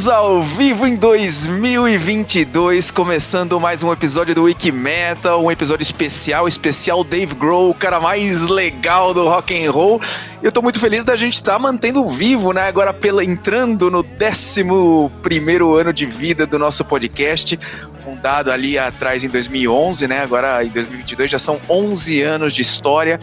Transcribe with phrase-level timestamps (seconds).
[0.00, 6.48] Estamos ao vivo em 2022, começando mais um episódio do Wiki Metal, um episódio especial,
[6.48, 10.00] especial Dave Grohl, o cara mais legal do rock and roll.
[10.42, 12.62] Eu tô muito feliz da gente estar tá mantendo vivo, né?
[12.62, 17.60] Agora pela entrando no 11 primeiro ano de vida do nosso podcast,
[17.98, 20.20] fundado ali atrás em 2011, né?
[20.20, 23.20] Agora em 2022 já são 11 anos de história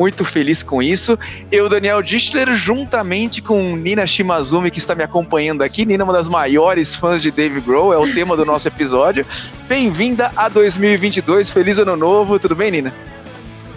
[0.00, 1.18] muito feliz com isso.
[1.52, 5.84] Eu, Daniel Dischler, juntamente com Nina Shimazumi, que está me acompanhando aqui.
[5.84, 9.26] Nina, uma das maiores fãs de Dave Grohl, é o tema do nosso episódio.
[9.68, 12.94] Bem-vinda a 2022, feliz ano novo, tudo bem, Nina?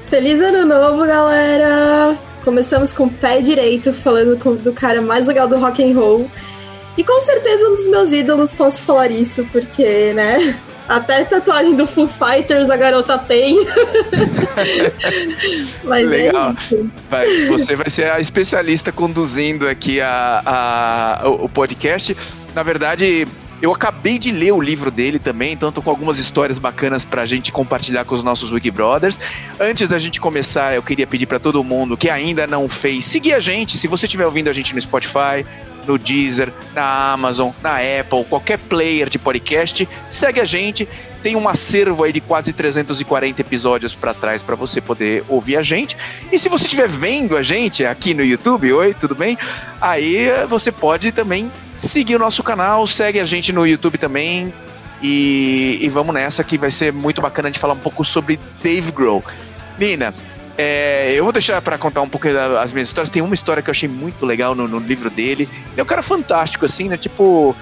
[0.09, 2.17] Feliz ano novo, galera!
[2.45, 6.31] Começamos com o pé direito, falando com, do cara mais legal do rock and roll.
[6.97, 10.57] E com certeza um dos meus ídolos, posso falar isso, porque, né?
[10.87, 13.57] Até tatuagem do Foo Fighters a garota tem.
[15.83, 16.51] Mas é Legal.
[16.51, 16.53] É
[17.09, 22.17] vai, você vai ser a especialista conduzindo aqui a, a, o podcast.
[22.53, 23.25] Na verdade,
[23.63, 27.25] eu acabei de ler o livro dele também, então tô com algumas histórias bacanas pra
[27.25, 29.17] gente compartilhar com os nossos Wiki Brothers.
[29.57, 33.33] Antes da gente começar, eu queria pedir para todo mundo que ainda não fez, seguir
[33.33, 33.77] a gente.
[33.77, 35.45] Se você estiver ouvindo a gente no Spotify,
[35.87, 40.87] no Deezer, na Amazon, na Apple, qualquer player de podcast, segue a gente.
[41.21, 45.61] Tem um acervo aí de quase 340 episódios para trás para você poder ouvir a
[45.61, 45.95] gente.
[46.31, 49.37] E se você estiver vendo a gente aqui no YouTube, oi, tudo bem?
[49.79, 54.53] Aí você pode também seguir o nosso canal, segue a gente no YouTube também.
[55.01, 58.91] E, e vamos nessa que vai ser muito bacana de falar um pouco sobre Dave
[58.91, 59.23] Grohl.
[59.77, 60.13] Nina,
[60.57, 63.09] é, eu vou deixar para contar um pouco das minhas histórias.
[63.09, 65.49] Tem uma história que eu achei muito legal no, no livro dele.
[65.71, 66.97] Ele é um cara fantástico, assim, né?
[66.97, 67.55] Tipo,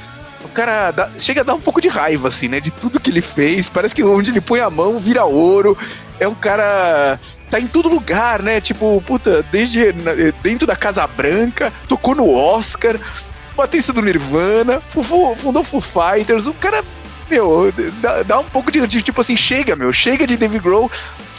[0.43, 2.59] o cara dá, chega a dar um pouco de raiva, assim, né?
[2.59, 3.69] De tudo que ele fez.
[3.69, 5.77] Parece que onde ele põe a mão vira ouro.
[6.19, 7.19] É um cara.
[7.49, 8.59] Tá em todo lugar, né?
[8.59, 9.91] Tipo, puta, desde
[10.43, 12.97] dentro da Casa Branca, tocou no Oscar,
[13.55, 16.47] baterista do Nirvana, fundou Foo Fighters.
[16.47, 16.83] O cara
[17.29, 20.91] meu, dá, dá um pouco de, de, tipo assim, chega, meu, chega de Dave Grohl.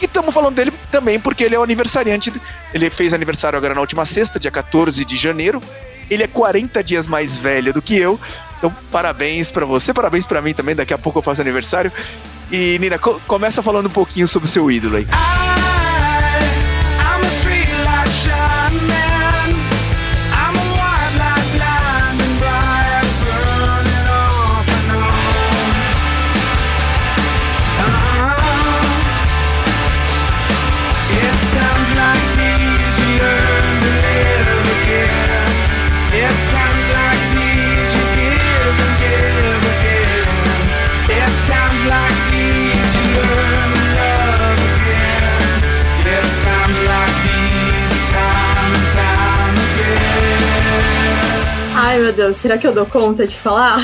[0.03, 2.33] E estamos falando dele também porque ele é o aniversariante.
[2.73, 5.63] Ele fez aniversário agora na última sexta, dia 14 de janeiro.
[6.09, 8.19] Ele é 40 dias mais velho do que eu.
[8.57, 10.75] Então, parabéns para você, parabéns para mim também.
[10.75, 11.89] Daqui a pouco eu faço aniversário.
[12.51, 15.07] E, Nina, co começa falando um pouquinho sobre o seu ídolo aí.
[15.09, 15.92] Ah!
[52.13, 53.79] Meu Deus, será que eu dou conta de falar?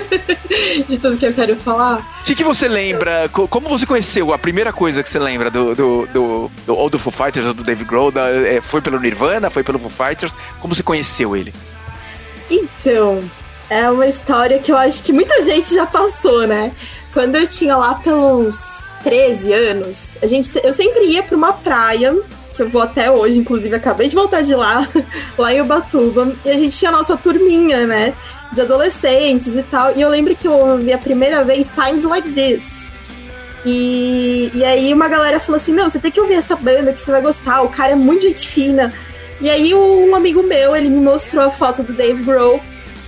[0.88, 1.98] de tudo que eu quero falar?
[2.20, 3.28] O que, que, você lembra?
[3.28, 4.32] Como você conheceu?
[4.32, 7.52] A primeira coisa que você lembra do, do, do, do ou do Foo Fighters ou
[7.52, 8.10] do Dave Grohl?
[8.10, 9.50] Da, é, foi pelo Nirvana?
[9.50, 10.34] Foi pelo Foo Fighters?
[10.60, 11.52] Como você conheceu ele?
[12.50, 13.22] Então,
[13.68, 16.72] é uma história que eu acho que muita gente já passou, né?
[17.12, 18.56] Quando eu tinha lá pelos
[19.02, 22.16] 13 anos, a gente, eu sempre ia para uma praia
[22.52, 24.88] que eu vou até hoje, inclusive acabei de voltar de lá,
[25.38, 28.14] lá em Ubatuba, e a gente tinha a nossa turminha, né,
[28.52, 32.30] de adolescentes e tal, e eu lembro que eu ouvi a primeira vez Times Like
[32.32, 32.82] This.
[33.64, 37.00] E, e aí uma galera falou assim, não, você tem que ouvir essa banda que
[37.00, 38.92] você vai gostar, o cara é muito gente fina.
[39.40, 42.60] E aí um amigo meu, ele me mostrou a foto do Dave Grohl,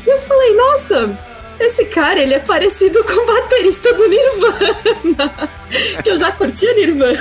[0.07, 1.19] e eu falei, nossa,
[1.59, 5.49] esse cara, ele é parecido com o baterista do Nirvana.
[6.03, 7.19] que eu já curtia Nirvana.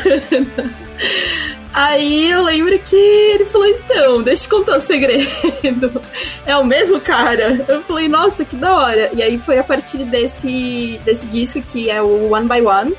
[1.73, 6.01] Aí eu lembro que ele falou: então, deixa eu contar o um segredo.
[6.45, 7.65] É o mesmo cara?
[7.67, 9.09] Eu falei: nossa, que da hora.
[9.11, 12.93] E aí foi a partir desse, desse disco que é o One by One.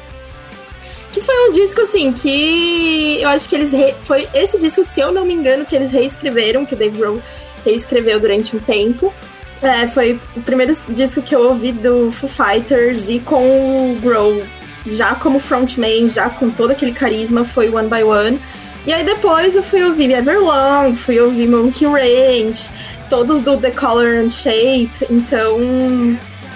[1.13, 3.71] Que foi um disco assim que eu acho que eles.
[3.71, 3.95] Re...
[4.03, 7.23] Foi esse disco, se eu não me engano, que eles reescreveram, que o Dave Grohl
[7.65, 9.15] reescreveu durante um tempo.
[9.63, 14.43] É, foi o primeiro disco que eu ouvi do Foo Fighters e com o Grohl
[14.87, 18.41] já como frontman, já com todo aquele carisma, foi One by One.
[18.87, 22.71] E aí depois eu fui ouvir Everlong, fui ouvir Monkey Ranch,
[23.09, 25.59] todos do The Color and Shape, então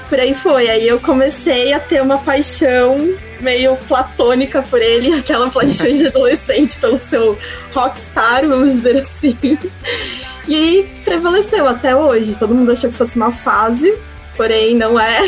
[0.09, 0.69] por aí foi.
[0.69, 6.79] Aí eu comecei a ter uma paixão meio platônica por ele, aquela paixão de adolescente
[6.79, 7.39] pelo seu
[7.73, 9.37] rockstar, vamos dizer assim.
[10.47, 12.39] E prevaleceu até hoje.
[12.39, 13.95] Todo mundo achou que fosse uma fase,
[14.39, 15.19] porém não é.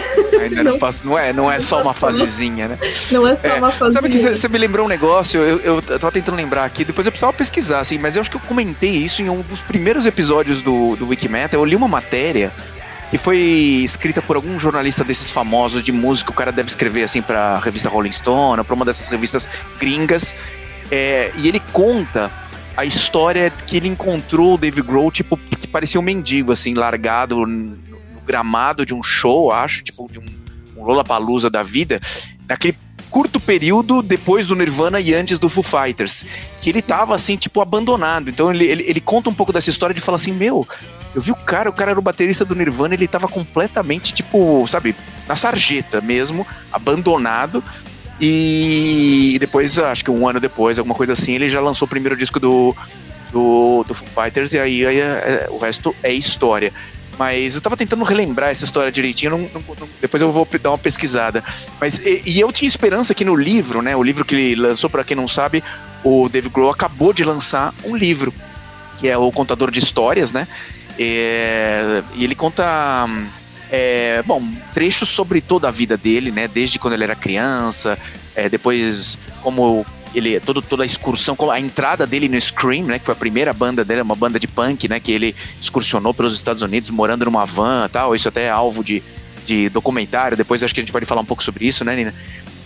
[0.40, 2.78] Ainda não, passo, não é, não é só uma fasezinha, né?
[3.10, 3.92] Não é só é, uma fasezinha.
[3.92, 7.12] Sabe que você me lembrou um negócio, eu, eu tava tentando lembrar aqui, depois eu
[7.12, 10.62] precisava pesquisar, assim, mas eu acho que eu comentei isso em um dos primeiros episódios
[10.62, 12.52] do, do Wikimeta, eu li uma matéria
[13.10, 16.30] que foi escrita por algum jornalista desses famosos de música.
[16.30, 19.48] O cara deve escrever assim para a revista Rolling Stone, para uma dessas revistas
[19.80, 20.32] gringas.
[20.92, 22.30] É, e ele conta
[22.76, 27.44] a história que ele encontrou o Dave Grohl, tipo, que parecia um mendigo, assim, largado
[28.30, 30.26] gramado de um show, acho, tipo, de um,
[30.76, 32.00] um Lollapalooza da vida,
[32.48, 32.76] naquele
[33.10, 36.24] curto período depois do Nirvana e antes do Foo Fighters,
[36.60, 38.30] que ele tava assim, tipo, abandonado.
[38.30, 40.66] Então ele, ele, ele conta um pouco dessa história de falar assim, meu,
[41.12, 44.64] eu vi o cara, o cara era o baterista do Nirvana, ele tava completamente, tipo,
[44.68, 44.94] sabe,
[45.26, 47.64] na sarjeta mesmo, abandonado.
[48.20, 52.16] E depois, acho que um ano depois, alguma coisa assim, ele já lançou o primeiro
[52.16, 52.76] disco do,
[53.32, 56.72] do, do Foo Fighters, e aí, aí é, o resto é história.
[57.20, 60.70] Mas eu tava tentando relembrar essa história direitinho, não, não, não, depois eu vou dar
[60.70, 61.44] uma pesquisada.
[61.78, 63.94] Mas e, e, eu tinha esperança que no livro, né?
[63.94, 65.62] O livro que ele lançou, para quem não sabe,
[66.02, 68.32] o David Grohl acabou de lançar um livro,
[68.96, 70.48] que é o Contador de Histórias, né?
[70.98, 73.06] É, e ele conta.
[73.70, 76.48] É, bom, trechos sobre toda a vida dele, né?
[76.48, 77.98] Desde quando ele era criança,
[78.34, 79.84] é, depois como
[80.14, 83.52] ele todo, toda a excursão, a entrada dele no Scream, né, que foi a primeira
[83.52, 87.44] banda dele, uma banda de punk, né, que ele excursionou pelos Estados Unidos morando numa
[87.44, 89.02] van, tal, isso até é alvo de,
[89.44, 92.14] de documentário, depois acho que a gente pode falar um pouco sobre isso, né, Nina?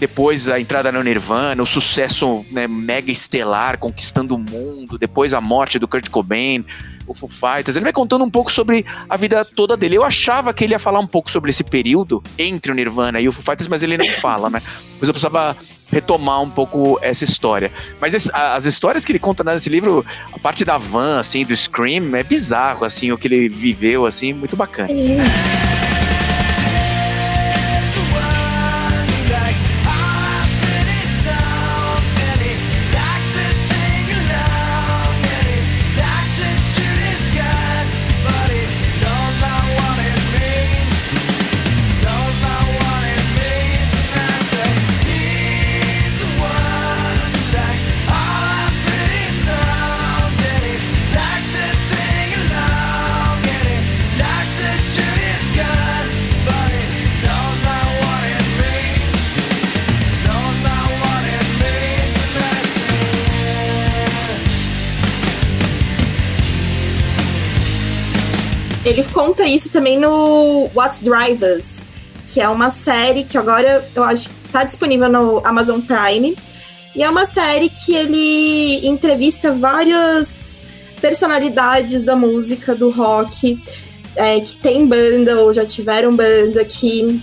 [0.05, 5.41] Depois a entrada no Nirvana, o sucesso né, mega estelar, conquistando o mundo, depois a
[5.41, 6.63] morte do Kurt Cobain,
[7.07, 7.75] o Foo Fighters.
[7.75, 9.97] Ele vai contando um pouco sobre a vida toda dele.
[9.97, 13.27] Eu achava que ele ia falar um pouco sobre esse período entre o Nirvana e
[13.27, 14.61] o Foo Fighters, mas ele não fala, né?
[15.01, 15.57] Mas eu precisava
[15.91, 17.73] retomar um pouco essa história.
[17.99, 20.05] Mas esse, as histórias que ele conta nesse livro,
[20.35, 24.35] a parte da van, assim, do Scream, é bizarro, assim, o que ele viveu, assim,
[24.35, 24.89] muito bacana.
[24.89, 25.17] Sim.
[69.85, 71.81] Também no What Drive Us,
[72.29, 76.35] que é uma série que agora eu acho que tá disponível no Amazon Prime.
[76.97, 80.59] E é uma série que ele entrevista várias
[81.03, 83.63] personalidades da música, do rock,
[84.17, 87.21] é, que tem banda ou já tiveram banda, que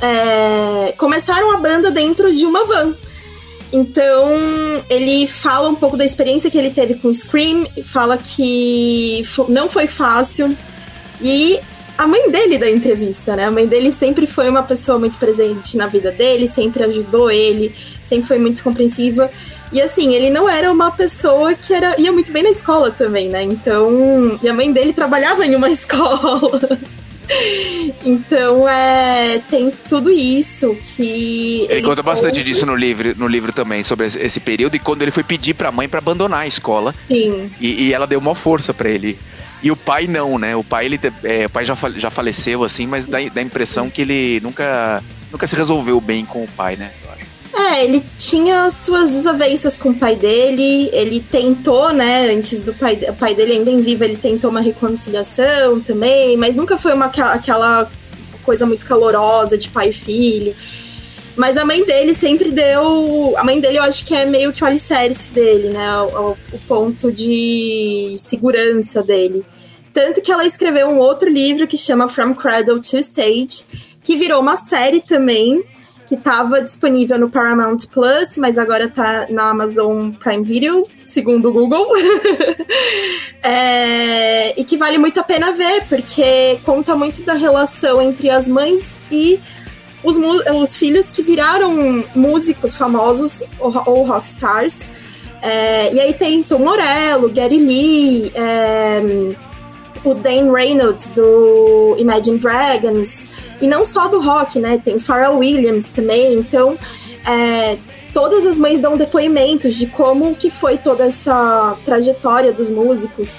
[0.00, 2.94] é, começaram a banda dentro de uma van.
[3.70, 4.30] Então,
[4.88, 9.86] ele fala um pouco da experiência que ele teve com Scream, fala que não foi
[9.86, 10.56] fácil.
[11.20, 11.60] E
[11.98, 13.46] a mãe dele da entrevista, né?
[13.46, 17.74] A mãe dele sempre foi uma pessoa muito presente na vida dele, sempre ajudou ele,
[18.04, 19.30] sempre foi muito compreensiva.
[19.72, 23.28] E assim, ele não era uma pessoa que era, ia muito bem na escola também,
[23.28, 23.42] né?
[23.42, 26.78] Então, e a mãe dele trabalhava em uma escola.
[28.04, 31.62] então, é, tem tudo isso que.
[31.62, 35.02] Ele, ele conta bastante disso no livro, no livro também, sobre esse período e quando
[35.02, 36.94] ele foi pedir pra mãe para abandonar a escola.
[37.08, 37.50] Sim.
[37.60, 39.18] E, e ela deu uma força para ele.
[39.62, 40.54] E o pai não, né?
[40.54, 43.90] O pai, ele, é, o pai já, já faleceu, assim, mas dá, dá a impressão
[43.90, 46.90] que ele nunca, nunca se resolveu bem com o pai, né?
[47.58, 53.00] É, ele tinha suas desavenças com o pai dele, ele tentou, né, antes do pai,
[53.08, 57.06] o pai dele ainda em vivo, ele tentou uma reconciliação também, mas nunca foi uma,
[57.06, 57.90] aquela
[58.42, 60.54] coisa muito calorosa de pai e filho.
[61.36, 63.34] Mas a mãe dele sempre deu.
[63.36, 66.00] A mãe dele eu acho que é meio que o alicerce dele, né?
[66.00, 69.44] O, o, ponto de segurança dele.
[69.92, 73.64] Tanto que ela escreveu um outro livro que chama From Cradle to Stage,
[74.02, 75.62] que virou uma série também,
[76.06, 81.52] que estava disponível no Paramount Plus, mas agora está na Amazon Prime Video, segundo o
[81.52, 81.86] Google.
[83.42, 88.48] é, e que vale muito a pena ver, porque conta muito da relação entre as
[88.48, 89.40] mães e
[90.06, 94.86] os, os filhos que viraram músicos famosos ou, ou rockstars.
[95.42, 99.00] É, e aí tem Tom Morello, Gary Lee, é,
[100.04, 103.26] o Dan Reynolds do Imagine Dragons,
[103.60, 104.80] e não só do rock, né?
[104.82, 106.34] Tem Pharrell Williams também.
[106.34, 106.78] Então,
[107.26, 107.76] é,
[108.12, 113.34] todas as mães dão depoimentos de como que foi toda essa trajetória dos músicos.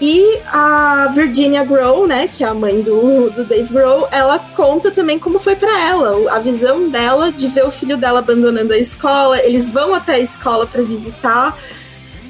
[0.00, 4.90] E a Virginia Grow, né, que é a mãe do, do Dave Grohl, ela conta
[4.90, 8.78] também como foi para ela, a visão dela de ver o filho dela abandonando a
[8.78, 9.38] escola.
[9.42, 11.54] Eles vão até a escola para visitar,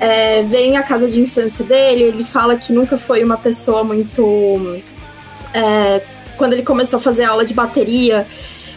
[0.01, 2.03] é, vem a casa de infância dele.
[2.03, 4.83] Ele fala que nunca foi uma pessoa muito
[5.55, 6.03] é,
[6.37, 8.27] quando ele começou a fazer aula de bateria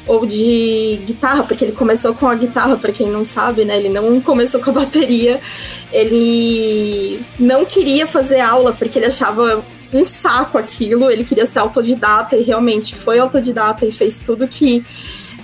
[0.06, 3.78] ou de guitarra, porque ele começou com a guitarra, para quem não sabe, né?
[3.78, 5.40] Ele não começou com a bateria.
[5.92, 12.36] Ele não queria fazer aula porque ele achava um saco aquilo, ele queria ser autodidata
[12.36, 14.84] e realmente foi autodidata e fez tudo que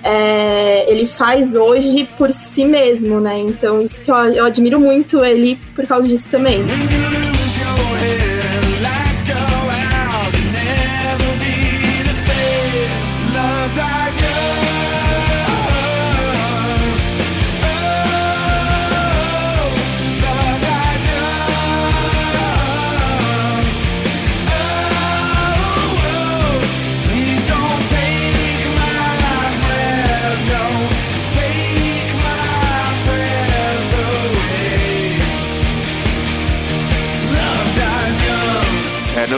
[0.03, 3.37] é, ele faz hoje por si mesmo, né?
[3.39, 6.63] Então, isso que eu, eu admiro muito ele por causa disso também.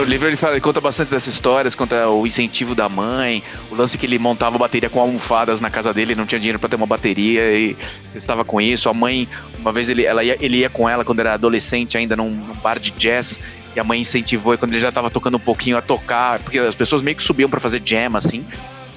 [0.04, 3.74] No livro ele, fala, ele conta bastante dessas histórias, conta o incentivo da mãe, o
[3.74, 6.76] lance que ele montava bateria com almofadas na casa dele, não tinha dinheiro para ter
[6.76, 7.76] uma bateria e
[8.14, 8.88] estava com isso.
[8.88, 9.28] A mãe,
[9.58, 12.54] uma vez ele, ela ia, ele ia com ela quando era adolescente ainda num, num
[12.54, 13.38] bar de jazz
[13.76, 16.58] e a mãe incentivou e quando ele já estava tocando um pouquinho a tocar, porque
[16.58, 18.44] as pessoas meio que subiam para fazer jam assim.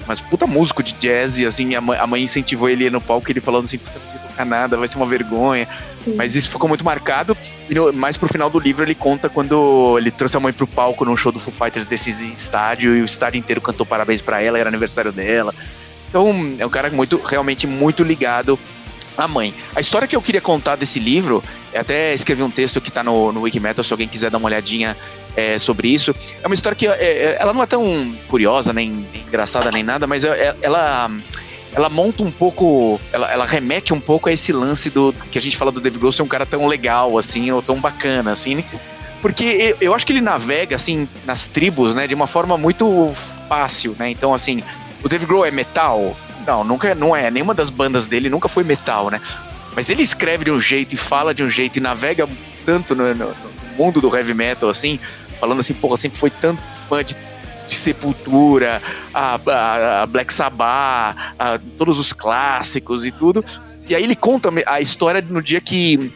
[0.06, 3.30] Mas puta músico de jazz, e assim, a mãe, a mãe incentivou ele no palco,
[3.30, 5.66] ele falando assim, puta, não sei tocar nada, vai ser uma vergonha.
[6.14, 7.36] Mas isso ficou muito marcado.
[7.68, 10.66] E no, mais pro final do livro ele conta quando ele trouxe a mãe pro
[10.66, 14.40] palco num show do Foo Fighters desse estádio e o estádio inteiro cantou parabéns para
[14.40, 15.52] ela, era aniversário dela.
[16.08, 18.58] Então é um cara muito, realmente muito ligado
[19.16, 19.52] à mãe.
[19.74, 21.42] A história que eu queria contar desse livro,
[21.74, 24.96] até escrevi um texto que tá no, no Wikimetal, se alguém quiser dar uma olhadinha
[25.36, 26.14] é, sobre isso.
[26.42, 29.82] É uma história que é, é ela não é tão curiosa, nem, nem engraçada, nem
[29.82, 31.10] nada, mas é, é, ela
[31.76, 35.40] ela monta um pouco, ela, ela remete um pouco a esse lance do que a
[35.40, 38.64] gente fala do Dave Grohl ser um cara tão legal, assim, ou tão bacana, assim,
[39.20, 43.12] porque eu acho que ele navega, assim, nas tribos, né, de uma forma muito
[43.46, 44.62] fácil, né, então, assim,
[45.04, 46.16] o Dave Grohl é metal?
[46.46, 49.20] Não, nunca, não é, nenhuma das bandas dele nunca foi metal, né,
[49.74, 52.26] mas ele escreve de um jeito e fala de um jeito e navega
[52.64, 54.98] tanto no, no, no mundo do heavy metal, assim,
[55.38, 57.16] falando assim, porra, sempre foi tanto fã de
[57.66, 58.80] de Sepultura,
[59.12, 63.44] a, a, a Black Sabbath, a, todos os clássicos e tudo.
[63.88, 66.12] E aí ele conta a história no dia que,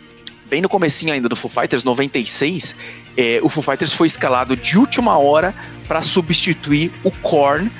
[0.49, 2.75] bem no comecinho ainda do Foo Fighters, 96,
[3.17, 5.55] é, o Foo Fighters foi escalado de última hora
[5.87, 7.71] para substituir o Korn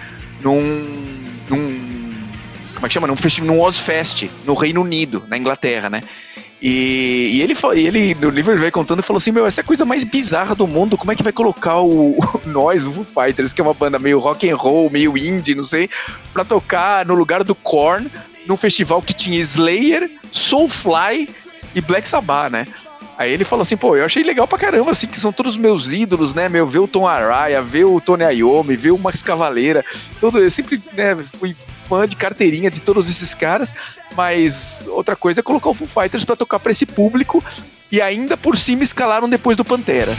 [0.43, 1.91] num, num
[2.75, 3.07] como é que chama?
[3.07, 6.01] Num, num Ozfest, no Reino Unido, na Inglaterra, né?
[6.63, 9.63] E, e ele, ele, no livro, ele vai contando e falou assim: Meu, essa é
[9.63, 10.97] a coisa mais bizarra do mundo.
[10.97, 13.99] Como é que vai colocar o, o nós, o Foo Fighters, que é uma banda
[13.99, 15.89] meio rock and roll, meio indie, não sei,
[16.33, 18.11] pra tocar no lugar do Korn,
[18.47, 21.31] num festival que tinha Slayer, Soulfly
[21.75, 22.67] e Black Sabbath, né?
[23.21, 25.93] Aí ele falou assim, pô, eu achei legal pra caramba, assim, que são todos meus
[25.93, 29.85] ídolos, né, meu, ver o Tom Araya, ver o Tony Iommi, ver o Max Cavaleira,
[30.19, 31.55] todo, eu sempre, né, fui
[31.87, 33.75] fã de carteirinha de todos esses caras,
[34.17, 37.45] mas outra coisa é colocar o Foo Fighters pra tocar pra esse público
[37.93, 40.13] e ainda por cima escalaram depois do Pantera.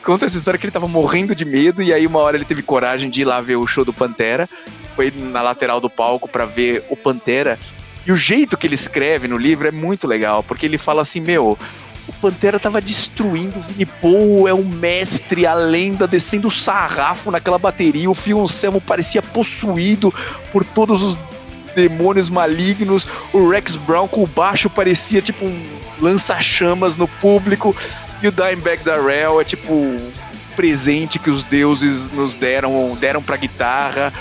[0.00, 2.62] Conta essa história que ele tava morrendo de medo, e aí uma hora ele teve
[2.62, 4.48] coragem de ir lá ver o show do Pantera.
[4.96, 7.58] Foi na lateral do palco para ver o Pantera.
[8.06, 11.20] E o jeito que ele escreve no livro é muito legal, porque ele fala assim:
[11.20, 11.56] Meu,
[12.08, 13.88] o Pantera tava destruindo o Vini
[14.48, 18.10] é um mestre, a lenda descendo o sarrafo naquela bateria.
[18.10, 20.12] O Phil Anselmo parecia possuído
[20.50, 21.18] por todos os
[21.76, 23.06] demônios malignos.
[23.32, 25.62] O Rex Brown com o baixo parecia tipo um
[26.00, 27.76] lança-chamas no público.
[28.22, 30.10] E o Dimebag Darrell é tipo um
[30.54, 34.12] presente que os deuses nos deram, deram pra guitarra,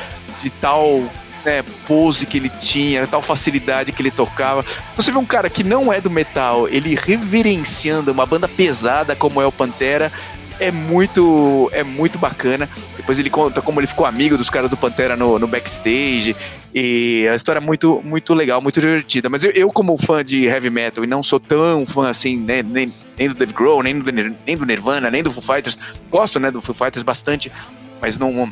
[0.41, 1.03] de tal
[1.43, 4.65] né, pose que ele tinha, tal facilidade que ele tocava.
[4.95, 9.41] Você vê um cara que não é do metal, ele reverenciando uma banda pesada como
[9.41, 10.11] é o Pantera,
[10.59, 12.69] é muito é muito bacana.
[12.97, 16.35] Depois ele conta como ele ficou amigo dos caras do Pantera no, no backstage.
[16.73, 19.29] E a história é muito, muito legal, muito divertida.
[19.29, 22.61] Mas eu, eu, como fã de heavy metal, e não sou tão fã assim, né,
[22.61, 25.79] nem, nem do Dave Grohl, nem do, nem do Nirvana, nem do Foo Fighters.
[26.11, 27.51] Gosto, né, do Foo Fighters bastante,
[27.99, 28.51] mas não,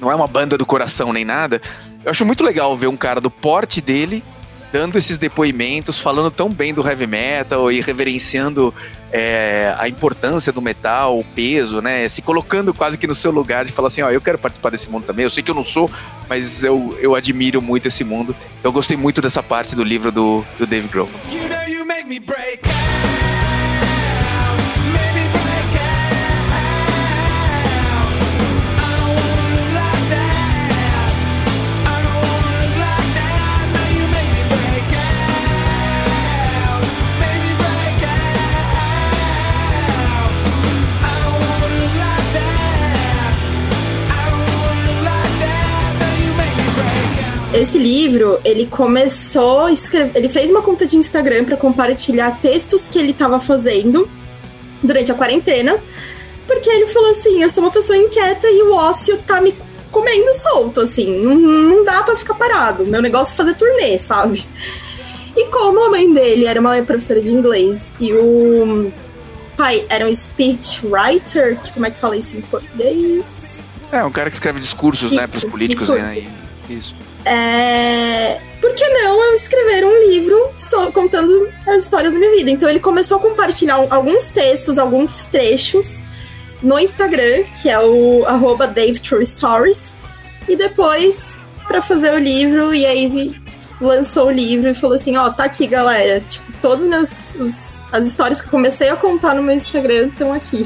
[0.00, 1.60] não é uma banda do coração nem nada.
[2.04, 4.22] Eu acho muito legal ver um cara do porte dele
[4.74, 8.74] dando esses depoimentos, falando tão bem do heavy metal e reverenciando
[9.12, 12.08] é, a importância do metal, o peso, né?
[12.08, 14.90] Se colocando quase que no seu lugar de falar assim, ó, eu quero participar desse
[14.90, 15.22] mundo também.
[15.22, 15.88] Eu sei que eu não sou,
[16.28, 18.34] mas eu, eu admiro muito esse mundo.
[18.58, 21.08] Então eu gostei muito dessa parte do livro do, do Dave Grohl.
[21.30, 22.93] You know you
[47.54, 52.98] esse livro, ele começou escrever, ele fez uma conta de Instagram para compartilhar textos que
[52.98, 54.10] ele estava fazendo
[54.82, 55.78] durante a quarentena,
[56.48, 59.54] porque ele falou assim: "Eu sou uma pessoa inquieta e o ócio tá me
[59.92, 62.84] comendo solto, assim, não, não dá para ficar parado.
[62.84, 64.44] Meu negócio é fazer turnê, sabe?"
[65.36, 68.92] E como a mãe dele era uma professora de inglês e o
[69.56, 73.24] pai era um speechwriter, que como é que fala isso em português?
[73.92, 76.14] É, um cara que escreve discursos, né, isso, né, para os políticos, discurso.
[76.16, 76.43] né?
[76.68, 76.94] Isso.
[77.24, 78.40] É...
[78.60, 82.50] Por que não eu escrever um livro só contando as histórias da minha vida?
[82.50, 86.02] Então ele começou a compartilhar alguns textos, alguns trechos
[86.62, 89.92] no Instagram, que é o arroba Dave True Stories.
[90.48, 93.34] E depois, para fazer o livro, e aí
[93.80, 96.20] lançou o livro e falou assim, ó, oh, tá aqui, galera.
[96.20, 97.10] Tipo, todas as,
[97.92, 100.64] as histórias que eu comecei a contar no meu Instagram estão aqui.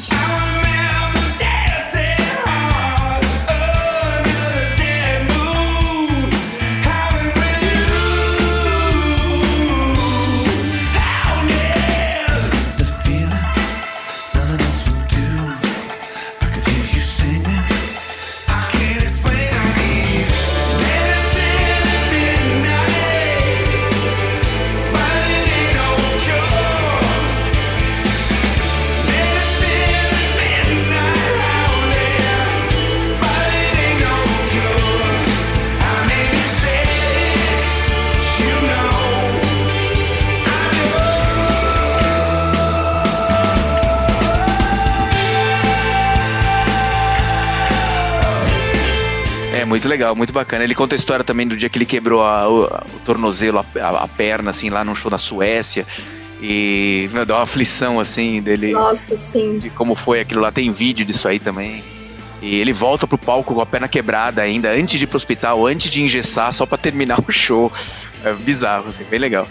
[49.89, 50.65] Muito legal, muito bacana.
[50.65, 53.89] Ele conta a história também do dia que ele quebrou a, o, o, tornozelo, a,
[53.89, 55.87] a, perna, assim, lá num show na Suécia.
[56.41, 58.73] E, meu, dá uma aflição, assim, dele.
[58.73, 59.59] Nossa, sim.
[59.59, 60.53] De como foi aquilo lá.
[60.53, 61.83] Tem vídeo disso aí também.
[62.41, 65.67] E ele volta pro palco com a perna quebrada ainda, antes de ir pro hospital,
[65.67, 67.73] antes de engessar, só para terminar o show.
[68.23, 69.49] É bizarro, assim, bem legal.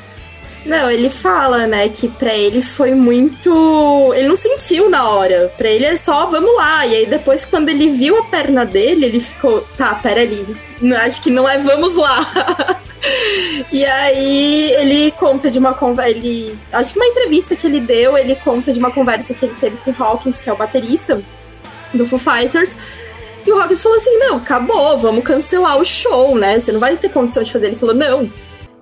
[0.67, 4.13] Não, ele fala, né, que pra ele foi muito.
[4.13, 5.51] Ele não sentiu na hora.
[5.57, 6.85] Pra ele é só, vamos lá.
[6.85, 10.45] E aí depois, quando ele viu a perna dele, ele ficou, tá, peraí.
[11.05, 12.77] Acho que não é vamos lá.
[13.71, 16.11] e aí ele conta de uma conversa.
[16.11, 16.59] Ele.
[16.73, 19.77] Acho que uma entrevista que ele deu, ele conta de uma conversa que ele teve
[19.77, 21.21] com o Hawkins, que é o baterista
[21.93, 22.75] do Foo Fighters.
[23.45, 26.59] E o Hawkins falou assim: não, acabou, vamos cancelar o show, né?
[26.59, 27.67] Você não vai ter condição de fazer.
[27.67, 28.29] Ele falou: não,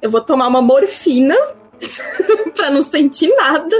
[0.01, 1.37] eu vou tomar uma morfina
[2.55, 3.75] pra não sentir nada.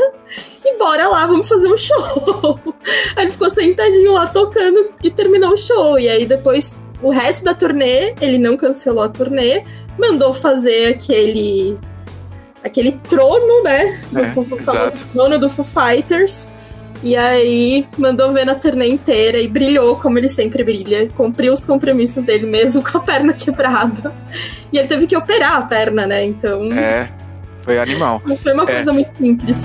[0.64, 2.60] E bora lá, vamos fazer um show.
[3.16, 6.00] aí ele ficou sentadinho lá tocando e terminou o show.
[6.00, 9.64] E aí depois, o resto da turnê, ele não cancelou a turnê,
[9.98, 11.78] mandou fazer aquele
[12.64, 14.02] aquele trono, né?
[14.12, 14.46] Do é, Foo,
[15.14, 16.48] trono do Foo Fighters.
[17.04, 21.08] E aí mandou ver na turnê inteira e brilhou como ele sempre brilha.
[21.10, 24.12] Cumpriu os compromissos dele mesmo com a perna quebrada.
[24.74, 26.24] E ele teve que operar a perna, né?
[26.24, 26.72] Então.
[26.72, 27.08] É.
[27.66, 28.22] Foi animal.
[28.24, 28.66] Não foi uma é.
[28.68, 29.58] coisa muito simples.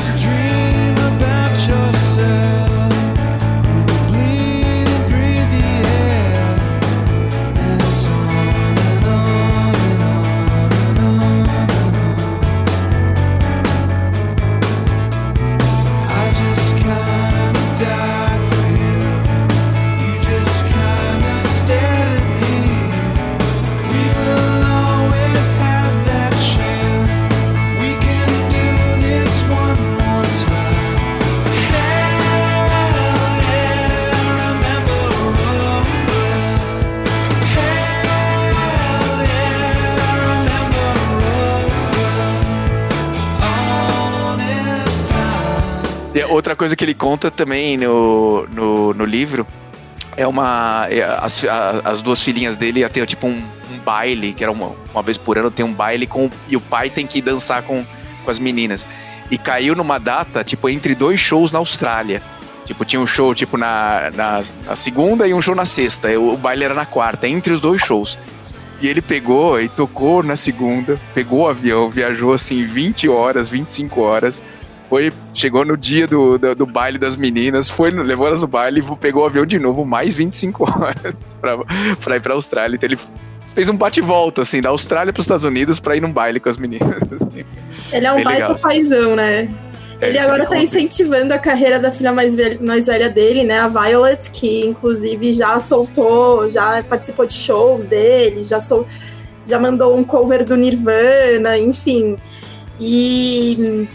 [46.41, 49.47] Outra coisa que ele conta também no, no, no livro
[50.17, 50.87] é uma.
[50.91, 51.45] É, as,
[51.85, 55.39] as duas filhinhas dele ter tipo um, um, baile, que era uma, uma vez por
[55.39, 56.31] ano, tem um baile com.
[56.49, 57.85] E o pai tem que dançar com,
[58.25, 58.87] com as meninas.
[59.31, 62.21] E caiu numa data, tipo, entre dois shows na Austrália.
[62.65, 66.09] Tipo, tinha um show, tipo, na, na, na segunda e um show na sexta.
[66.19, 68.19] O, o baile era na quarta, entre os dois shows.
[68.83, 74.01] E ele pegou e tocou na segunda, pegou o avião, viajou assim 20 horas, 25
[74.01, 74.43] horas.
[74.91, 78.83] Foi, chegou no dia do, do, do baile das meninas, foi, levou elas no baile
[79.01, 81.57] pegou o avião de novo, mais 25 horas pra,
[82.03, 82.75] pra ir pra Austrália.
[82.75, 82.99] Então ele
[83.55, 86.49] fez um bate-volta, assim, da Austrália para os Estados Unidos para ir num baile com
[86.49, 86.97] as meninas.
[87.13, 87.45] Assim.
[87.93, 88.63] Ele é um Bem baita legal, assim.
[88.65, 89.49] paizão, né?
[90.01, 93.61] É, ele agora tá incentivando a carreira da filha mais velha, mais velha dele, né?
[93.61, 98.89] A Violet, que inclusive já soltou, já participou de shows dele, já, sol,
[99.47, 102.17] já mandou um cover do Nirvana, enfim.
[102.81, 103.87] E,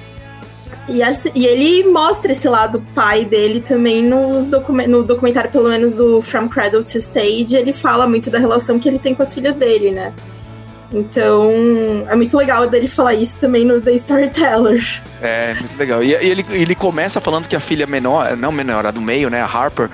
[0.88, 5.70] e, assim, e ele mostra esse lado pai dele também nos document, no documentário, pelo
[5.70, 7.56] menos do From Cradle to Stage.
[7.56, 10.14] Ele fala muito da relação que ele tem com as filhas dele, né?
[10.92, 11.52] Então,
[12.08, 15.04] é muito legal dele falar isso também no The Storyteller.
[15.22, 16.04] É, muito legal.
[16.04, 19.30] E, e ele, ele começa falando que a filha menor, não menor, a do meio,
[19.30, 19.90] né, a Harper,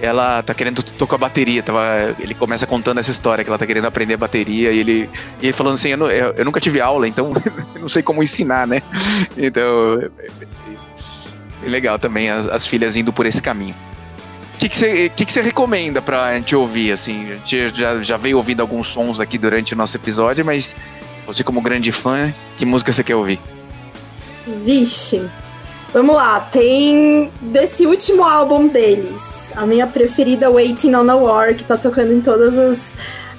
[0.00, 1.62] ela tá querendo tocar bateria.
[1.62, 1.82] Tava,
[2.18, 5.52] ele começa contando essa história, que ela tá querendo aprender bateria, e ele, e ele
[5.52, 7.32] falando assim, eu, eu, eu nunca tive aula, então
[7.78, 8.82] não sei como ensinar, né?
[9.36, 10.46] Então, é,
[11.64, 13.74] é legal também as, as filhas indo por esse caminho.
[14.54, 17.32] O que, que, você, que, que você recomenda pra gente ouvir, assim?
[17.32, 20.74] A gente já, já veio ouvindo alguns sons aqui durante o nosso episódio, mas
[21.26, 23.38] você como grande fã, que música você quer ouvir?
[24.64, 25.28] Vixe,
[25.92, 29.20] vamos lá, tem desse último álbum deles,
[29.56, 32.78] a minha preferida Waiting on a War, que tá tocando em todas as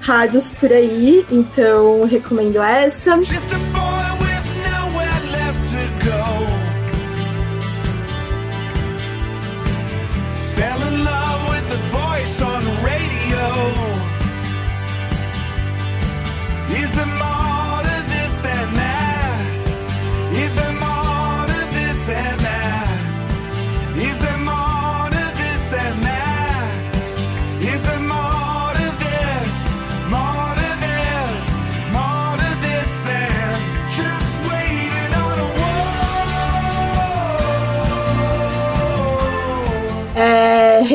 [0.01, 3.17] rádios por aí, então recomendo essa.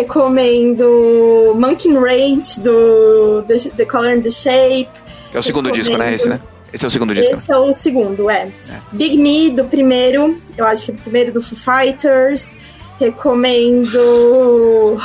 [0.02, 4.88] Recomendo Monkey Range do The, the Color and the Shape.
[5.32, 5.84] É o segundo recomendo...
[5.84, 6.14] disco, né?
[6.14, 6.40] Esse, né?
[6.72, 7.34] Esse é o segundo disco.
[7.34, 7.56] Esse né?
[7.56, 8.50] é o segundo, é.
[8.68, 8.80] é.
[8.92, 12.52] Big Me do primeiro, eu acho que é do primeiro do Foo Fighters.
[12.98, 13.98] Recomendo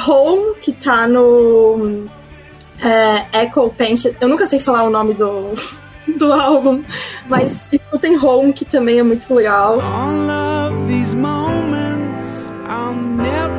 [0.07, 2.05] Home, que tá no
[2.83, 4.15] é, Echo Painted.
[4.21, 5.45] Eu nunca sei falar o nome do,
[6.17, 6.83] do álbum,
[7.27, 9.79] mas escutem Home, que também é muito legal.
[9.81, 13.56] All of these moments I'll never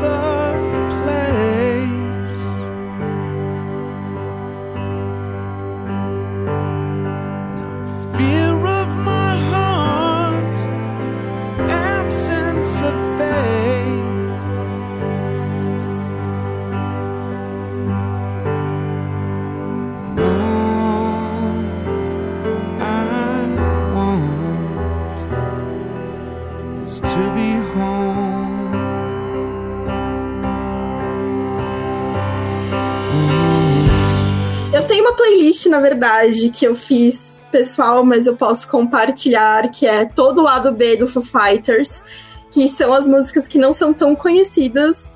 [35.15, 40.45] playlist, na verdade, que eu fiz pessoal, mas eu posso compartilhar, que é todo o
[40.45, 42.03] lado B do Foo Fighters,
[42.51, 45.07] que são as músicas que não são tão conhecidas.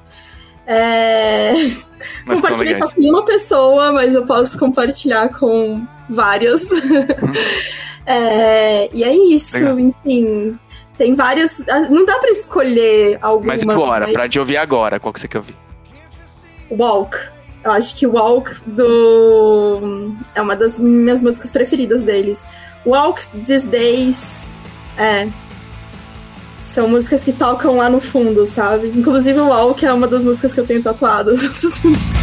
[0.67, 1.53] É...
[2.25, 6.63] Mas Compartilhei com uma pessoa, mas eu posso compartilhar com várias.
[6.71, 7.33] Uhum.
[8.07, 8.89] é...
[8.93, 9.79] E é isso, Legal.
[9.79, 10.59] enfim.
[10.97, 11.61] Tem várias.
[11.69, 13.49] Ah, não dá pra escolher alguma.
[13.49, 14.13] Mas agora, mas...
[14.13, 15.57] pra te ouvir agora, qual que você quer ouvir?
[16.71, 17.17] Walk.
[17.65, 20.15] Eu acho que Walk do.
[20.35, 22.43] É uma das minhas músicas preferidas deles.
[22.85, 24.49] Walk These Days.
[24.99, 25.29] É.
[26.65, 28.89] São músicas que tocam lá no fundo, sabe?
[28.89, 31.41] Inclusive Walk é uma das músicas que eu tenho tatuadas.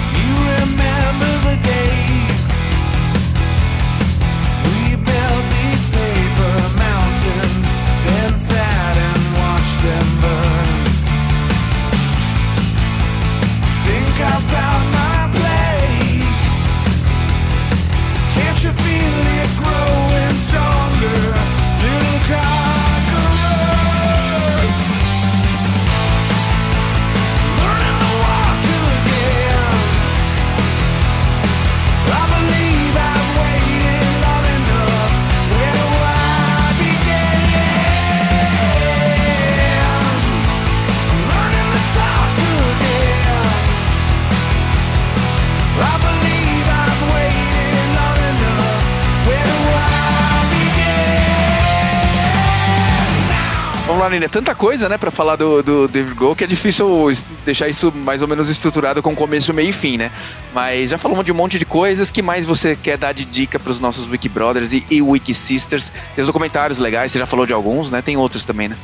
[54.00, 54.26] vamos lá.
[54.26, 57.12] É tanta coisa, né, pra falar do, do David que é difícil
[57.46, 60.12] deixar isso mais ou menos estruturado com começo, meio e fim, né?
[60.54, 62.10] Mas já falamos de um monte de coisas.
[62.10, 65.92] que mais você quer dar de dica pros nossos Wiki Brothers e, e Wiki Sisters?
[66.16, 68.02] Tem os documentários legais, você já falou de alguns, né?
[68.02, 68.78] Tem outros também, né?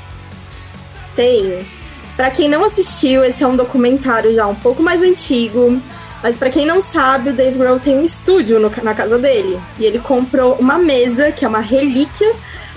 [1.15, 1.65] Tem.
[2.15, 5.81] Pra quem não assistiu, esse é um documentário já um pouco mais antigo.
[6.23, 9.59] Mas para quem não sabe, o Dave Grohl tem um estúdio no, na casa dele.
[9.77, 12.33] E ele comprou uma mesa, que é uma relíquia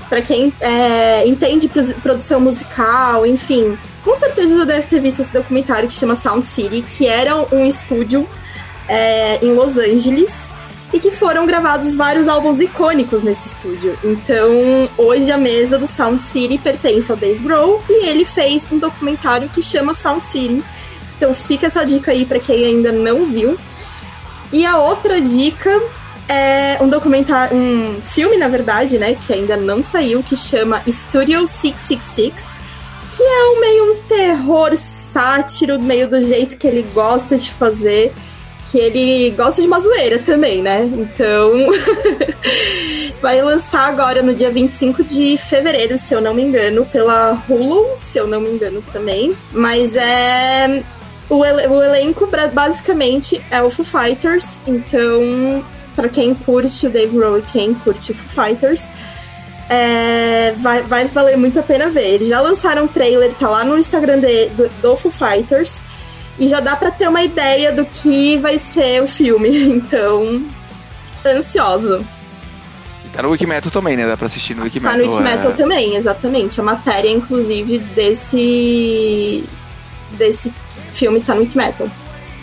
[0.09, 1.69] para quem é, entende
[2.03, 3.79] produção musical, enfim.
[4.03, 7.67] Com certeza já deve ter visto esse documentário que chama Sound City, que era um
[7.67, 8.27] estúdio
[8.89, 10.33] é, em Los Angeles
[10.93, 13.99] e que foram gravados vários álbuns icônicos nesse estúdio.
[14.03, 18.79] Então, hoje a mesa do Sound City pertence ao Dave Grohl e ele fez um
[18.79, 20.63] documentário que chama Sound City.
[21.17, 23.59] Então, fica essa dica aí para quem ainda não viu.
[24.51, 25.71] E a outra dica
[26.29, 31.47] é um documentário, um filme, na verdade, né, que ainda não saiu, que chama Studio
[31.47, 32.35] 666,
[33.17, 38.13] que é um meio um terror sátiro, meio do jeito que ele gosta de fazer,
[38.71, 40.83] que ele gosta de uma zoeira também, né?
[40.83, 41.53] Então,
[43.23, 47.87] vai lançar agora no dia 25 de fevereiro, se eu não me engano, pela Hulu,
[47.97, 49.35] se eu não me engano também.
[49.53, 50.83] Mas é
[51.31, 55.65] o, elenco basicamente é o Foo Fighters, então
[55.99, 58.87] para quem curte o Dave Grohl e quem curte Foo Fighters,
[59.69, 62.15] é, vai, vai valer muito a pena ver.
[62.15, 65.75] Eles já lançaram um trailer, tá lá no Instagram de, do, do Foo Fighters,
[66.39, 69.49] e já dá para ter uma ideia do que vai ser o filme.
[69.89, 70.47] Então,
[71.27, 72.07] ansioso.
[73.13, 74.07] Tá no Wikimetal também, né?
[74.07, 74.97] Dá pra assistir no Wikimetal.
[74.97, 75.55] Tá no Wikimetal é...
[75.55, 76.61] também, exatamente.
[76.61, 79.45] A matéria, inclusive, desse,
[80.13, 80.55] desse
[80.93, 81.89] filme tá no Wikimetal.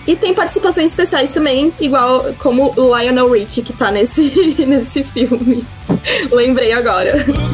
[0.08, 5.66] E tem participações especiais também, igual como o Lionel Richie, que tá nesse, nesse filme.
[6.32, 7.26] Lembrei agora.
[7.28, 7.46] Bom,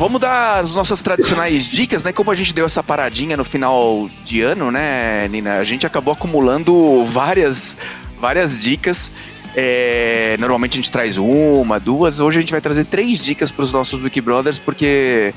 [0.00, 2.10] vamos dar as nossas tradicionais dicas, né?
[2.10, 5.58] Como a gente deu essa paradinha no final de ano, né, Nina?
[5.58, 7.76] A gente acabou acumulando várias,
[8.18, 9.12] várias dicas.
[9.54, 12.18] É, normalmente a gente traz uma, duas.
[12.18, 15.34] Hoje a gente vai trazer três dicas para os nossos Wiki Brothers, porque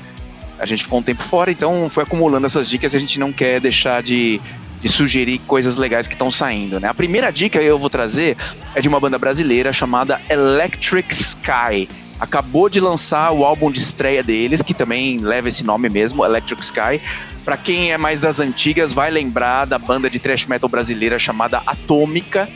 [0.58, 3.34] a gente ficou um tempo fora, então foi acumulando essas dicas e a gente não
[3.34, 4.40] quer deixar de,
[4.80, 6.88] de sugerir coisas legais que estão saindo, né?
[6.88, 8.34] A primeira dica que eu vou trazer
[8.74, 11.86] é de uma banda brasileira chamada Electric Sky
[12.24, 16.64] acabou de lançar o álbum de estreia deles, que também leva esse nome mesmo, Electric
[16.64, 17.00] Sky.
[17.44, 21.62] Para quem é mais das antigas, vai lembrar da banda de thrash metal brasileira chamada
[21.66, 22.48] Atômica,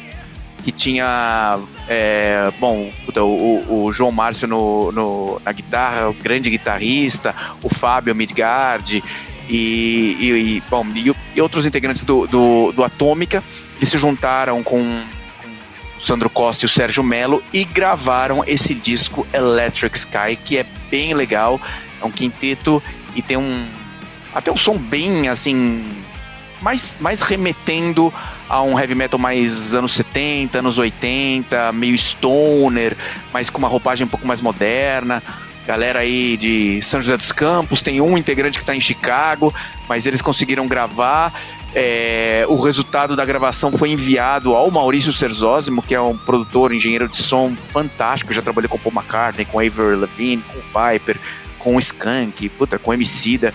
[0.64, 7.34] que tinha, é, bom, o, o, João Márcio no, no, na guitarra, o grande guitarrista,
[7.62, 9.02] o Fábio Midgard
[9.48, 13.44] e, e, e bom, e, e, outros integrantes do, do, do Atômica,
[13.78, 14.82] que se juntaram com
[15.98, 20.66] o Sandro Costa e o Sérgio Melo e gravaram esse disco Electric Sky, que é
[20.90, 21.60] bem legal.
[22.00, 22.82] É um quinteto
[23.14, 23.66] e tem um
[24.32, 25.84] até um som bem assim
[26.60, 28.12] mais, mais remetendo
[28.48, 32.96] a um heavy metal mais anos 70, anos 80, meio stoner,
[33.32, 35.22] mas com uma roupagem um pouco mais moderna.
[35.66, 39.52] Galera aí de São José dos Campos, tem um integrante que está em Chicago,
[39.86, 41.32] mas eles conseguiram gravar
[41.80, 47.06] é, o resultado da gravação foi enviado ao Maurício Serzósimo, que é um produtor, engenheiro
[47.08, 48.32] de som fantástico.
[48.32, 51.16] Já trabalhei com Paul McCartney, com Avery Levine, com Viper,
[51.56, 53.54] com Skank, puta, com Emicida.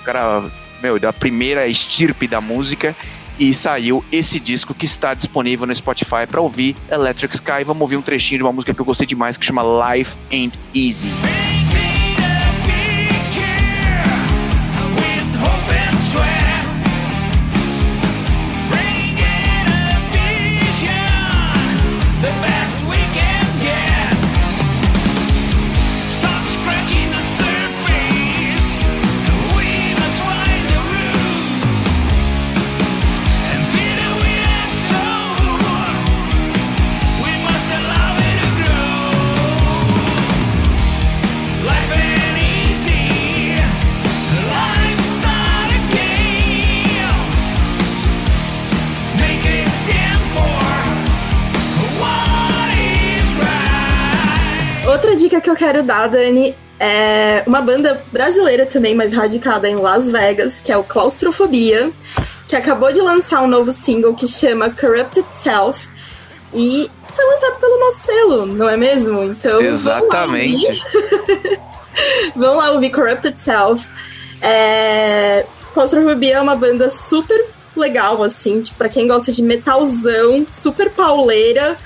[0.00, 0.44] O cara,
[0.80, 2.94] meu, da primeira estirpe da música
[3.40, 7.64] e saiu esse disco que está disponível no Spotify para ouvir Electric Sky.
[7.66, 10.56] Vamos ouvir um trechinho de uma música que eu gostei demais que chama Life Ain't
[10.72, 11.08] Easy.
[16.14, 16.53] Making
[55.54, 60.72] eu quero dar, Dani, é uma banda brasileira também, mas radicada em Las Vegas, que
[60.72, 61.92] é o Claustrofobia,
[62.48, 65.88] que acabou de lançar um novo single que chama Corrupted Self.
[66.52, 69.22] E foi lançado pelo nosso selo, não é mesmo?
[69.22, 69.60] Então.
[69.60, 70.82] Exatamente.
[72.34, 73.88] Vamos lá ouvir Corrupted Self.
[74.42, 75.46] É...
[75.72, 81.76] Claustrofobia é uma banda super legal, assim, tipo, pra quem gosta de metalzão, super pauleira.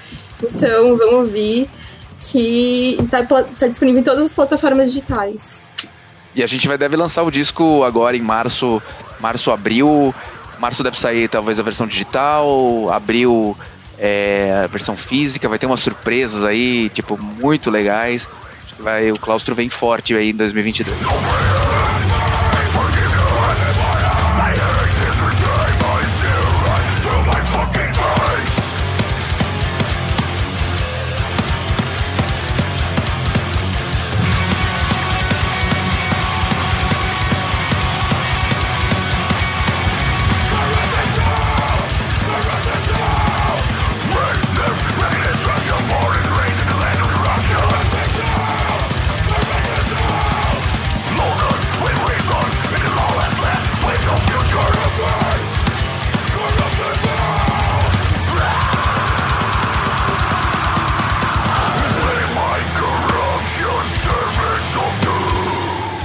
[0.42, 1.68] Então, vamos ouvir
[2.22, 5.68] que tá, tá disponível em todas as plataformas digitais.
[6.34, 8.82] E a gente vai deve lançar o disco agora em março,
[9.20, 10.14] março, abril.
[10.58, 13.56] Março deve sair talvez a versão digital, abril
[13.98, 18.28] é, a versão física, vai ter umas surpresas aí, tipo, muito legais.
[18.78, 20.96] Vai, o Claustro vem forte aí em 2022.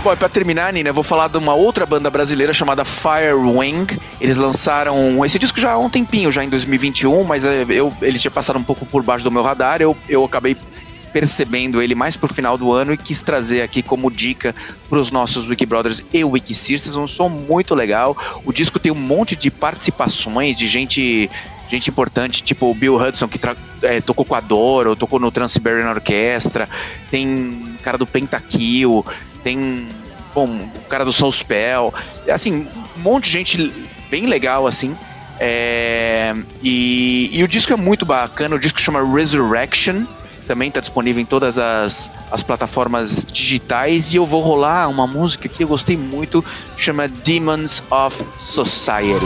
[0.03, 3.87] Bom, para terminar, Nina, eu vou falar de uma outra banda brasileira chamada Firewing.
[4.19, 8.19] Eles lançaram esse disco já há um tempinho, já em 2021, mas é, eu, ele
[8.19, 9.81] tinha passado um pouco por baixo do meu radar.
[9.81, 10.57] Eu, eu acabei
[11.13, 14.53] percebendo ele mais pro final do ano e quis trazer aqui como dica
[14.89, 16.97] para os nossos Wikibrothers e Wikisisters.
[16.97, 18.17] Um som muito legal.
[18.43, 21.29] O disco tem um monte de participações de gente
[21.69, 23.39] gente importante, tipo o Bill Hudson, que
[23.81, 26.69] é, tocou com a Doro, tocou no Trans-Siberian Orchestra,
[27.09, 29.03] tem cara do Pentakill,
[29.43, 29.87] tem
[30.33, 31.93] bom, o cara do Soul Spell,
[32.31, 33.73] assim, um monte de gente
[34.09, 34.95] bem legal, assim.
[35.39, 40.05] É, e, e, o disco é muito bacana, o disco chama Resurrection,
[40.47, 44.13] também está disponível em todas as, as plataformas digitais.
[44.13, 46.43] E eu vou rolar uma música que eu gostei muito,
[46.77, 49.25] chama Demons of Society.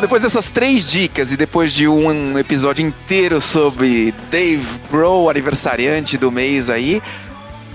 [0.00, 6.16] Bom, depois dessas três dicas e depois de um episódio inteiro sobre Dave Bro, aniversariante
[6.16, 7.02] do mês aí,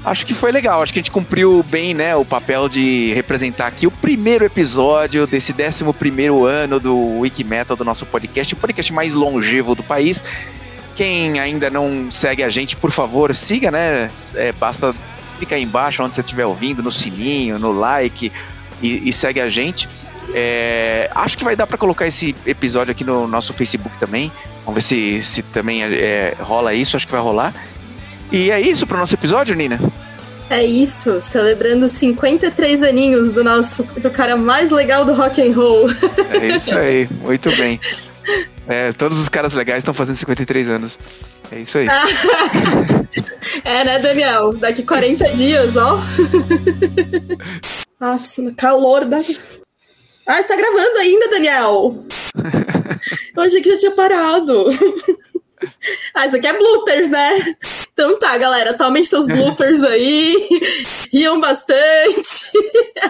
[0.03, 0.81] acho que foi legal.
[0.81, 5.27] Acho que a gente cumpriu bem, né, o papel de representar aqui o primeiro episódio
[5.27, 10.23] desse 11 primeiro ano do Wikimetal, do nosso podcast, o podcast mais longevo do país.
[10.95, 14.09] Quem ainda não segue a gente, por favor, siga, né?
[14.33, 14.95] É, basta
[15.37, 18.31] clicar aí embaixo onde você estiver ouvindo, no sininho, no like
[18.81, 19.87] e, e segue a gente.
[20.37, 24.29] É, acho que vai dar para colocar esse episódio aqui no nosso Facebook também.
[24.65, 26.97] Vamos ver se, se também é, rola isso.
[26.97, 27.53] Acho que vai rolar.
[28.33, 29.79] E é isso para o nosso episódio, Nina?
[30.49, 35.89] É isso, celebrando 53 aninhos do nosso do cara mais legal do rock and roll.
[36.29, 37.79] É isso aí, muito bem.
[38.67, 40.99] É, todos os caras legais estão fazendo 53 anos.
[41.51, 41.87] É isso aí.
[43.63, 44.53] é, né, Daniel?
[44.53, 45.99] Daqui 40 dias, ó.
[47.99, 49.21] Nossa, no calor da.
[50.25, 52.05] Ah, você tá gravando ainda, Daniel?
[53.35, 54.65] Eu achei que já tinha parado.
[56.13, 57.55] Ah, isso aqui é bloopers, né?
[57.93, 60.35] Então tá, galera, tomem seus bloopers aí,
[61.11, 62.51] riam bastante.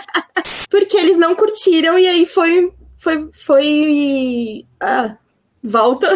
[0.70, 2.72] Porque eles não curtiram e aí foi.
[2.97, 3.30] Foi.
[3.32, 4.66] Foi.
[4.82, 5.16] Ah,
[5.63, 6.13] volta.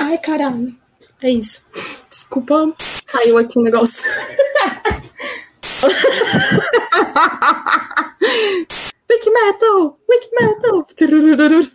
[0.00, 0.74] Ai, caralho.
[1.22, 1.66] É isso.
[2.10, 2.74] Desculpa,
[3.06, 4.02] caiu aqui um negócio.
[9.12, 9.98] Wiki Metal!
[10.08, 10.86] Wiki Metal!
[10.88, 11.68] Wiki Metal!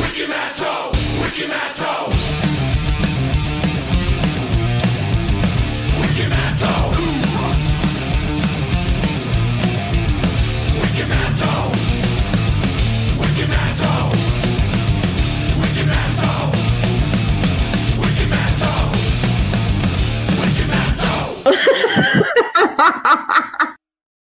[0.00, 0.90] Wiki Metal!
[1.22, 2.10] Wiki Metal!
[6.00, 6.82] Wiki Metal!
[10.82, 11.70] Wiki Metal!
[13.20, 14.10] Wiki Metal!
[15.62, 16.42] Wiki Metal!
[18.02, 18.82] Wiki Metal!
[20.40, 21.32] Wiki Metal!